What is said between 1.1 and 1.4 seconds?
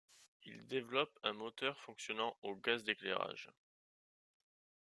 un